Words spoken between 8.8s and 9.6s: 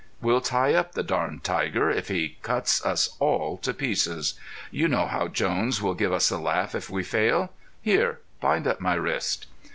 my wrist."